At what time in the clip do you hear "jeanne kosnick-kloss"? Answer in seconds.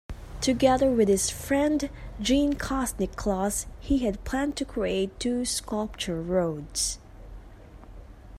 2.19-3.67